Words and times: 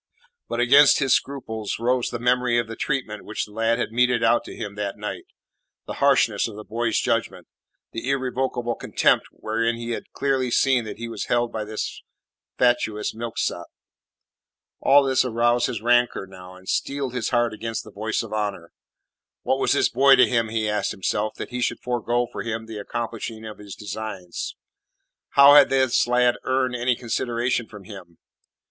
But 0.49 0.59
against 0.59 0.97
his 0.97 1.13
scruples 1.13 1.77
rose 1.77 2.09
the 2.09 2.17
memory 2.17 2.57
of 2.57 2.65
the 2.67 2.75
treatment 2.75 3.23
which 3.23 3.45
the 3.45 3.51
lad 3.51 3.77
had 3.77 3.91
meted 3.91 4.23
out 4.23 4.43
to 4.45 4.55
him 4.55 4.73
that 4.73 4.97
night; 4.97 5.25
the 5.85 5.93
harshness 6.01 6.47
of 6.47 6.55
the 6.55 6.63
boy's 6.63 6.99
judgment; 6.99 7.45
the 7.91 8.09
irrevocable 8.09 8.73
contempt 8.73 9.27
wherein 9.31 9.75
he 9.75 9.91
had 9.91 10.11
clearly 10.11 10.49
seen 10.49 10.85
that 10.85 10.97
he 10.97 11.07
was 11.07 11.25
held 11.25 11.51
by 11.51 11.63
this 11.65 12.01
fatuous 12.57 13.13
milksop. 13.13 13.67
All 14.79 15.03
this 15.03 15.23
aroused 15.23 15.67
his 15.67 15.83
rancour 15.83 16.25
now, 16.25 16.55
and 16.55 16.67
steeled 16.67 17.13
his 17.13 17.29
heart 17.29 17.53
against 17.53 17.83
the 17.83 17.91
voice 17.91 18.23
of 18.23 18.33
honour. 18.33 18.73
What 19.43 19.59
was 19.59 19.73
this 19.73 19.89
boy 19.89 20.15
to 20.15 20.27
him, 20.27 20.49
he 20.49 20.67
asked 20.67 20.89
himself, 20.89 21.35
that 21.35 21.51
he 21.51 21.61
should 21.61 21.79
forego 21.79 22.25
for 22.31 22.41
him 22.41 22.65
the 22.65 22.79
accomplishing 22.79 23.45
of 23.45 23.59
his 23.59 23.75
designs? 23.75 24.55
How 25.37 25.53
had 25.53 25.69
this 25.69 26.07
lad 26.07 26.37
earned 26.43 26.75
any 26.75 26.95
consideration 26.95 27.67
from 27.67 27.83
him? 27.83 28.17